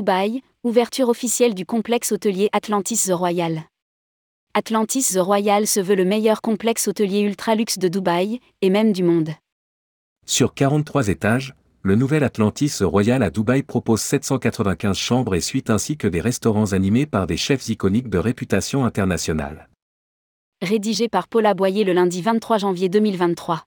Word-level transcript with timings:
Dubaï, 0.00 0.40
ouverture 0.64 1.10
officielle 1.10 1.54
du 1.54 1.66
complexe 1.66 2.10
hôtelier 2.10 2.48
Atlantis 2.54 3.02
The 3.06 3.12
Royal. 3.12 3.64
Atlantis 4.54 5.08
The 5.12 5.18
Royal 5.18 5.66
se 5.66 5.78
veut 5.78 5.94
le 5.94 6.06
meilleur 6.06 6.40
complexe 6.40 6.88
hôtelier 6.88 7.20
ultra-luxe 7.20 7.76
de 7.76 7.86
Dubaï, 7.86 8.40
et 8.62 8.70
même 8.70 8.94
du 8.94 9.02
monde. 9.02 9.28
Sur 10.24 10.54
43 10.54 11.08
étages, 11.08 11.54
le 11.82 11.96
nouvel 11.96 12.24
Atlantis 12.24 12.72
Royal 12.80 13.22
à 13.22 13.28
Dubaï 13.28 13.62
propose 13.62 14.00
795 14.00 14.96
chambres 14.96 15.34
et 15.34 15.42
suites 15.42 15.68
ainsi 15.68 15.98
que 15.98 16.08
des 16.08 16.22
restaurants 16.22 16.72
animés 16.72 17.04
par 17.04 17.26
des 17.26 17.36
chefs 17.36 17.68
iconiques 17.68 18.08
de 18.08 18.16
réputation 18.16 18.86
internationale. 18.86 19.68
Rédigé 20.62 21.08
par 21.08 21.28
Paula 21.28 21.52
Boyer 21.52 21.84
le 21.84 21.92
lundi 21.92 22.22
23 22.22 22.56
janvier 22.56 22.88
2023. 22.88 23.64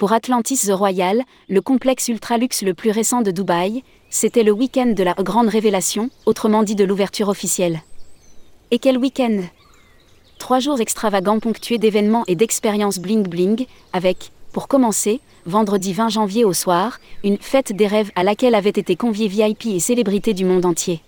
Pour 0.00 0.14
Atlantis 0.14 0.56
The 0.66 0.72
Royal, 0.72 1.24
le 1.50 1.60
complexe 1.60 2.08
ultra-luxe 2.08 2.62
le 2.62 2.72
plus 2.72 2.90
récent 2.90 3.20
de 3.20 3.30
Dubaï, 3.30 3.84
c'était 4.08 4.42
le 4.42 4.50
week-end 4.50 4.94
de 4.96 5.02
la 5.02 5.12
grande 5.12 5.50
révélation, 5.50 6.08
autrement 6.24 6.62
dit 6.62 6.74
de 6.74 6.84
l'ouverture 6.84 7.28
officielle. 7.28 7.82
Et 8.70 8.78
quel 8.78 8.96
week-end 8.96 9.42
Trois 10.38 10.58
jours 10.58 10.80
extravagants 10.80 11.38
ponctués 11.38 11.76
d'événements 11.76 12.24
et 12.28 12.34
d'expériences 12.34 12.98
bling-bling, 12.98 13.66
avec, 13.92 14.32
pour 14.54 14.68
commencer, 14.68 15.20
vendredi 15.44 15.92
20 15.92 16.08
janvier 16.08 16.46
au 16.46 16.54
soir, 16.54 16.98
une 17.22 17.36
fête 17.36 17.74
des 17.74 17.86
rêves 17.86 18.10
à 18.14 18.22
laquelle 18.22 18.54
avaient 18.54 18.70
été 18.70 18.96
conviés 18.96 19.28
VIP 19.28 19.66
et 19.66 19.80
célébrités 19.80 20.32
du 20.32 20.46
monde 20.46 20.64
entier. 20.64 21.02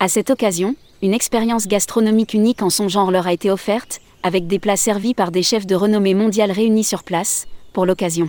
À 0.00 0.08
cette 0.08 0.30
occasion, 0.30 0.76
une 1.02 1.12
expérience 1.12 1.68
gastronomique 1.68 2.32
unique 2.32 2.62
en 2.62 2.70
son 2.70 2.88
genre 2.88 3.10
leur 3.10 3.26
a 3.26 3.34
été 3.34 3.50
offerte, 3.50 4.00
avec 4.22 4.46
des 4.46 4.58
plats 4.58 4.78
servis 4.78 5.12
par 5.12 5.30
des 5.30 5.42
chefs 5.42 5.66
de 5.66 5.74
renommée 5.74 6.14
mondiale 6.14 6.52
réunis 6.52 6.84
sur 6.84 7.02
place, 7.02 7.46
pour 7.72 7.86
l'occasion. 7.86 8.28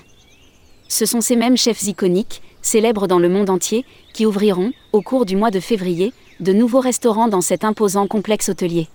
Ce 0.87 1.05
sont 1.05 1.21
ces 1.21 1.35
mêmes 1.35 1.57
chefs 1.57 1.83
iconiques, 1.83 2.41
célèbres 2.61 3.07
dans 3.07 3.19
le 3.19 3.29
monde 3.29 3.49
entier, 3.49 3.85
qui 4.13 4.25
ouvriront, 4.25 4.71
au 4.91 5.01
cours 5.01 5.25
du 5.25 5.35
mois 5.35 5.51
de 5.51 5.59
février, 5.59 6.13
de 6.39 6.53
nouveaux 6.53 6.79
restaurants 6.79 7.27
dans 7.27 7.41
cet 7.41 7.63
imposant 7.63 8.07
complexe 8.07 8.49
hôtelier. 8.49 8.87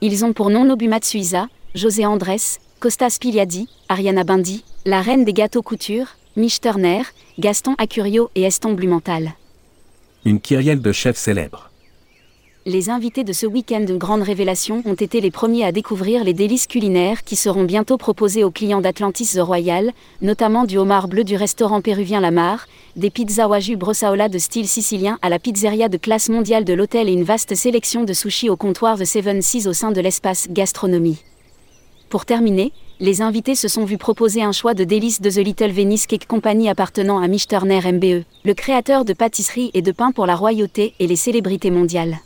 Ils 0.00 0.24
ont 0.24 0.32
pour 0.32 0.50
nom 0.50 0.64
Nobu 0.64 0.88
Matsuisa, 0.88 1.48
José 1.74 2.06
Andrés, 2.06 2.58
Costas 2.78 3.18
Piliadi, 3.20 3.68
Ariana 3.88 4.24
Bindi, 4.24 4.64
la 4.86 5.02
reine 5.02 5.24
des 5.24 5.32
gâteaux 5.32 5.62
couture, 5.62 6.16
Mich 6.36 6.60
Turner, 6.60 7.02
Gaston 7.38 7.74
Acurio 7.76 8.30
et 8.34 8.42
Eston 8.42 8.72
Blumenthal. 8.72 9.34
Une 10.24 10.40
kyrielle 10.40 10.80
de 10.80 10.92
chefs 10.92 11.16
célèbres 11.16 11.69
les 12.66 12.90
invités 12.90 13.24
de 13.24 13.32
ce 13.32 13.46
week-end 13.46 13.80
de 13.80 13.96
grande 13.96 14.20
révélation 14.20 14.82
ont 14.84 14.94
été 14.94 15.22
les 15.22 15.30
premiers 15.30 15.64
à 15.64 15.72
découvrir 15.72 16.24
les 16.24 16.34
délices 16.34 16.66
culinaires 16.66 17.24
qui 17.24 17.34
seront 17.34 17.64
bientôt 17.64 17.96
proposés 17.96 18.44
aux 18.44 18.50
clients 18.50 18.82
d'Atlantis 18.82 19.32
The 19.34 19.40
Royal, 19.40 19.92
notamment 20.20 20.64
du 20.64 20.76
homard 20.76 21.08
bleu 21.08 21.24
du 21.24 21.36
restaurant 21.36 21.80
péruvien 21.80 22.20
La 22.20 22.30
Mar, 22.30 22.66
des 22.96 23.08
pizzas 23.08 23.48
waju 23.48 23.76
brossaola 23.76 24.28
de 24.28 24.36
style 24.36 24.68
sicilien 24.68 25.18
à 25.22 25.30
la 25.30 25.38
pizzeria 25.38 25.88
de 25.88 25.96
classe 25.96 26.28
mondiale 26.28 26.64
de 26.66 26.74
l'hôtel 26.74 27.08
et 27.08 27.12
une 27.12 27.24
vaste 27.24 27.54
sélection 27.54 28.04
de 28.04 28.12
sushis 28.12 28.50
au 28.50 28.56
comptoir 28.56 28.98
The 28.98 29.06
Seven 29.06 29.40
Seas 29.40 29.66
au 29.66 29.72
sein 29.72 29.90
de 29.90 30.00
l'espace 30.02 30.48
gastronomie. 30.50 31.22
Pour 32.10 32.26
terminer, 32.26 32.72
les 32.98 33.22
invités 33.22 33.54
se 33.54 33.68
sont 33.68 33.86
vus 33.86 33.96
proposer 33.96 34.42
un 34.42 34.52
choix 34.52 34.74
de 34.74 34.84
délices 34.84 35.22
de 35.22 35.30
The 35.30 35.36
Little 35.36 35.72
Venice 35.72 36.06
Cake 36.06 36.26
Company 36.26 36.68
appartenant 36.68 37.22
à 37.22 37.28
Mich 37.28 37.48
Turner 37.48 37.80
MBE, 37.80 38.24
le 38.44 38.54
créateur 38.54 39.06
de 39.06 39.14
pâtisseries 39.14 39.70
et 39.72 39.80
de 39.80 39.92
pain 39.92 40.12
pour 40.12 40.26
la 40.26 40.36
royauté 40.36 40.92
et 40.98 41.06
les 41.06 41.16
célébrités 41.16 41.70
mondiales 41.70 42.18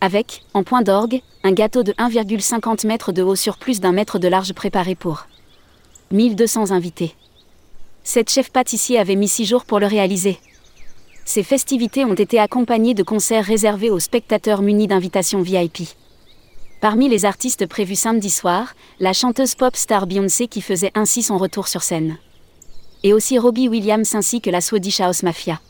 avec, 0.00 0.42
en 0.54 0.62
point 0.62 0.82
d'orgue, 0.82 1.20
un 1.44 1.52
gâteau 1.52 1.82
de 1.82 1.92
1,50 1.92 2.86
m 2.86 3.14
de 3.14 3.22
haut 3.22 3.36
sur 3.36 3.58
plus 3.58 3.80
d'un 3.80 3.92
mètre 3.92 4.18
de 4.18 4.28
large 4.28 4.52
préparé 4.52 4.94
pour 4.94 5.26
1200 6.10 6.70
invités. 6.70 7.14
Cette 8.02 8.30
chef 8.30 8.50
pâtissier 8.50 8.98
avait 8.98 9.14
mis 9.14 9.28
six 9.28 9.44
jours 9.44 9.64
pour 9.64 9.78
le 9.78 9.86
réaliser. 9.86 10.38
Ces 11.24 11.42
festivités 11.42 12.04
ont 12.04 12.14
été 12.14 12.38
accompagnées 12.38 12.94
de 12.94 13.02
concerts 13.02 13.44
réservés 13.44 13.90
aux 13.90 14.00
spectateurs 14.00 14.62
munis 14.62 14.88
d'invitations 14.88 15.42
VIP. 15.42 15.88
Parmi 16.80 17.08
les 17.08 17.26
artistes 17.26 17.66
prévus 17.66 17.94
samedi 17.94 18.30
soir, 18.30 18.74
la 19.00 19.12
chanteuse 19.12 19.54
pop 19.54 19.76
star 19.76 20.06
Beyoncé 20.06 20.48
qui 20.48 20.62
faisait 20.62 20.92
ainsi 20.94 21.22
son 21.22 21.36
retour 21.36 21.68
sur 21.68 21.82
scène. 21.82 22.16
Et 23.04 23.12
aussi 23.12 23.38
Robbie 23.38 23.68
Williams 23.68 24.14
ainsi 24.14 24.40
que 24.40 24.50
la 24.50 24.60
Swedish 24.60 25.00
House 25.00 25.22
Mafia. 25.22 25.60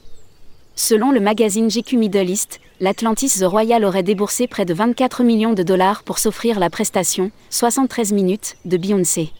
Selon 0.75 1.13
le 1.13 1.21
magazine 1.21 1.69
GQ 1.69 1.97
Middle 1.97 2.31
East, 2.31 2.61
l'Atlantis 2.81 3.39
The 3.41 3.45
Royal 3.45 3.85
aurait 3.85 4.03
déboursé 4.03 4.47
près 4.47 4.65
de 4.65 4.75
24 4.75 5.23
millions 5.23 5.53
de 5.53 5.63
dollars 5.63 6.03
pour 6.03 6.19
s'offrir 6.19 6.59
la 6.59 6.71
prestation 6.71 7.31
73 7.51 8.13
minutes 8.13 8.57
de 8.65 8.77
Beyoncé. 8.77 9.31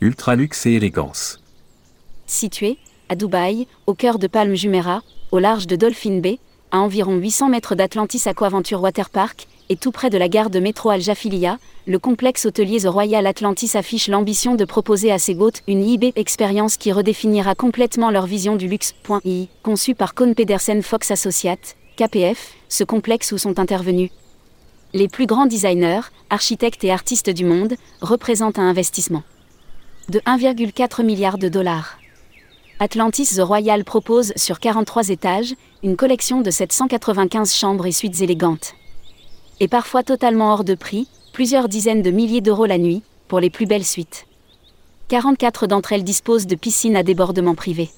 Ultra 0.00 0.36
luxe 0.36 0.66
et 0.66 0.72
élégance. 0.72 1.40
Situé, 2.26 2.78
à 3.08 3.14
Dubaï, 3.14 3.66
au 3.86 3.94
cœur 3.94 4.18
de 4.18 4.26
Palm 4.26 4.54
Jumeirah, 4.54 5.02
au 5.30 5.38
large 5.38 5.66
de 5.66 5.76
Dolphin 5.76 6.18
Bay, 6.18 6.38
à 6.70 6.78
environ 6.78 7.16
800 7.16 7.48
mètres 7.48 7.74
d'Atlantis 7.74 8.22
Aquaventure 8.26 8.82
Water 8.82 9.10
Park, 9.10 9.46
et 9.68 9.76
tout 9.76 9.90
près 9.90 10.10
de 10.10 10.18
la 10.18 10.28
gare 10.28 10.50
de 10.50 10.60
métro 10.60 10.90
Al 10.90 11.00
Jafilia, 11.00 11.58
le 11.86 11.98
complexe 11.98 12.46
hôtelier 12.46 12.80
The 12.80 12.86
Royal 12.86 13.26
Atlantis 13.26 13.76
affiche 13.76 14.08
l'ambition 14.08 14.54
de 14.54 14.64
proposer 14.64 15.12
à 15.12 15.18
ses 15.18 15.36
hôtes 15.36 15.62
une 15.66 15.84
IB 15.84 16.12
expérience 16.16 16.76
qui 16.76 16.92
redéfinira 16.92 17.54
complètement 17.54 18.10
leur 18.10 18.26
vision 18.26 18.56
du 18.56 18.68
luxe. 18.68 18.94
Conçu 19.62 19.94
par 19.94 20.14
Kohn 20.14 20.34
Pedersen 20.34 20.82
Fox 20.82 21.10
Associates, 21.10 21.76
KPF, 21.96 22.54
ce 22.68 22.84
complexe 22.84 23.32
où 23.32 23.38
sont 23.38 23.58
intervenus 23.58 24.10
les 24.94 25.08
plus 25.08 25.26
grands 25.26 25.46
designers, 25.46 26.00
architectes 26.30 26.84
et 26.84 26.90
artistes 26.90 27.30
du 27.30 27.44
monde, 27.44 27.74
représentent 28.00 28.58
un 28.58 28.68
investissement 28.68 29.22
de 30.08 30.20
1,4 30.20 31.04
milliard 31.04 31.36
de 31.36 31.48
dollars. 31.48 31.97
Atlantis 32.80 33.34
The 33.36 33.40
Royal 33.40 33.84
propose 33.84 34.32
sur 34.36 34.60
43 34.60 35.08
étages 35.08 35.54
une 35.82 35.96
collection 35.96 36.42
de 36.42 36.50
795 36.50 37.52
chambres 37.52 37.86
et 37.86 37.92
suites 37.92 38.20
élégantes 38.20 38.74
et 39.60 39.68
parfois 39.68 40.02
totalement 40.02 40.52
hors 40.52 40.64
de 40.64 40.74
prix, 40.74 41.08
plusieurs 41.32 41.68
dizaines 41.68 42.02
de 42.02 42.10
milliers 42.10 42.40
d'euros 42.40 42.66
la 42.66 42.78
nuit, 42.78 43.02
pour 43.26 43.40
les 43.40 43.50
plus 43.50 43.66
belles 43.66 43.84
suites. 43.84 44.26
44 45.08 45.66
d'entre 45.66 45.92
elles 45.92 46.04
disposent 46.04 46.46
de 46.46 46.54
piscines 46.54 46.96
à 46.96 47.02
débordement 47.02 47.54
privé. 47.54 47.90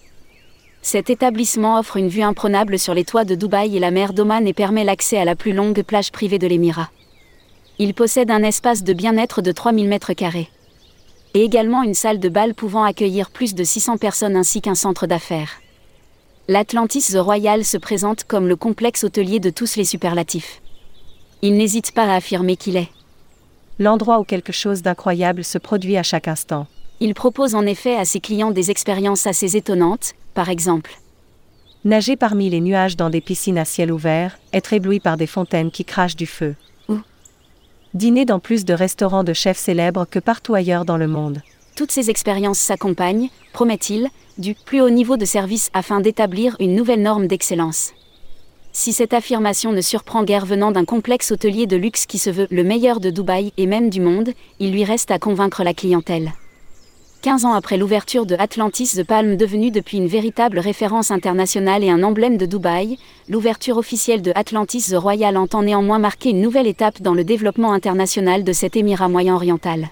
Cet 0.83 1.11
établissement 1.11 1.79
offre 1.79 1.99
une 1.99 2.09
vue 2.09 2.23
imprenable 2.23 2.79
sur 2.79 2.95
les 2.95 3.05
toits 3.05 3.25
de 3.25 3.35
Dubaï 3.35 3.77
et 3.77 3.81
la 3.81 3.91
mer 3.91 4.15
d'Oman 4.15 4.47
et 4.47 4.55
permet 4.55 4.85
l'accès 4.85 5.19
à 5.19 5.25
la 5.25 5.37
plus 5.37 5.53
longue 5.53 5.83
plage 5.83 6.11
privée 6.11 6.39
de 6.39 6.47
l'Émirat. 6.47 6.91
Il 7.79 7.93
possède 7.93 8.31
un 8.31 8.43
espace 8.43 8.83
de 8.83 8.93
bien-être 8.93 9.43
de 9.43 9.53
3000 9.53 9.91
m2. 9.91 10.47
Et 11.35 11.45
également 11.45 11.83
une 11.83 11.95
salle 11.95 12.19
de 12.19 12.29
bal 12.29 12.55
pouvant 12.55 12.83
accueillir 12.83 13.31
plus 13.31 13.55
de 13.55 13.65
600 13.65 13.99
personnes 13.99 14.37
ainsi 14.37 14.61
qu'un 14.61 14.75
centre 14.75 15.07
d'affaires. 15.07 15.61
L'Atlantis 16.49 17.13
The 17.13 17.19
Royal 17.19 17.65
se 17.65 17.77
présente 17.77 18.25
comme 18.25 18.49
le 18.49 18.57
complexe 18.57 19.05
hôtelier 19.05 19.39
de 19.39 19.51
tous 19.51 19.77
les 19.77 19.85
superlatifs. 19.85 20.61
Il 21.43 21.57
n'hésite 21.57 21.93
pas 21.93 22.05
à 22.05 22.17
affirmer 22.17 22.57
qu'il 22.57 22.77
est 22.77 22.89
l'endroit 23.81 24.21
où 24.21 24.25
quelque 24.25 24.53
chose 24.53 24.83
d'incroyable 24.83 25.43
se 25.43 25.59
produit 25.59 25.97
à 25.97 26.03
chaque 26.03 26.29
instant. 26.29 26.67
Il 27.01 27.15
propose 27.15 27.55
en 27.55 27.65
effet 27.65 27.97
à 27.97 28.05
ses 28.05 28.21
clients 28.21 28.51
des 28.51 28.71
expériences 28.71 29.27
assez 29.27 29.57
étonnantes, 29.57 30.13
par 30.35 30.51
exemple. 30.51 30.93
Nager 31.85 32.17
parmi 32.17 32.51
les 32.51 32.61
nuages 32.61 32.97
dans 32.97 33.09
des 33.09 33.23
piscines 33.23 33.57
à 33.57 33.65
ciel 33.65 33.91
ouvert, 33.91 34.39
être 34.53 34.75
ébloui 34.75 35.01
par 35.01 35.17
des 35.17 35.27
fontaines 35.27 35.71
qui 35.71 35.87
crachent 35.87 36.15
du 36.15 36.27
feu. 36.27 36.55
Dîner 37.93 38.25
dans 38.25 38.39
plus 38.39 38.65
de 38.65 38.73
restaurants 38.73 39.25
de 39.25 39.33
chefs 39.33 39.59
célèbres 39.59 40.07
que 40.09 40.21
partout 40.21 40.55
ailleurs 40.55 40.85
dans 40.85 40.97
le 40.97 41.09
monde. 41.09 41.43
Toutes 41.75 41.91
ces 41.91 42.09
expériences 42.09 42.61
s'accompagnent, 42.61 43.31
promet-il, 43.53 44.09
du 44.39 44.55
plus 44.55 44.81
haut 44.81 44.91
niveau 44.91 45.17
de 45.17 45.25
service 45.25 45.71
afin 45.75 46.01
d'établir 46.01 46.57
une 46.61 46.77
nouvelle 46.77 47.03
norme 47.03 47.27
d'excellence. 47.27 47.93
Si 48.73 48.93
cette 48.93 49.13
affirmation 49.13 49.73
ne 49.73 49.81
surprend 49.81 50.23
guère 50.23 50.47
venant 50.47 50.71
d'un 50.71 50.85
complexe 50.85 51.33
hôtelier 51.33 51.67
de 51.67 51.77
luxe 51.77 52.07
qui 52.07 52.19
se 52.19 52.31
veut 52.31 52.47
le 52.53 52.63
meilleur 52.63 53.01
de 53.01 53.11
Dubaï 53.11 53.53
et 53.57 53.67
même 53.67 53.91
du 53.91 54.01
monde, 54.01 54.31
il 54.61 54.71
lui 54.71 54.85
reste 54.85 55.11
à 55.11 55.19
convaincre 55.19 55.65
la 55.65 55.75
clientèle. 55.75 56.33
15 57.23 57.45
ans 57.45 57.53
après 57.53 57.77
l'ouverture 57.77 58.25
de 58.25 58.35
Atlantis 58.39 58.95
The 58.97 59.05
Palm 59.05 59.37
devenue 59.37 59.71
depuis 59.71 59.99
une 59.99 60.07
véritable 60.07 60.59
référence 60.59 61.11
internationale 61.11 61.85
et 61.85 61.91
un 61.91 62.03
emblème 62.03 62.39
de 62.39 62.47
Dubaï, 62.47 62.97
l'ouverture 63.29 63.77
officielle 63.77 64.23
de 64.23 64.33
Atlantis 64.35 64.87
The 64.89 64.95
Royal 64.95 65.37
entend 65.37 65.63
néanmoins 65.63 65.99
marquer 65.99 66.31
une 66.31 66.41
nouvelle 66.41 66.67
étape 66.67 67.03
dans 67.03 67.13
le 67.13 67.23
développement 67.23 67.75
international 67.75 68.43
de 68.43 68.55
cet 68.55 68.75
émirat 68.75 69.11
moyen-oriental. 69.11 69.91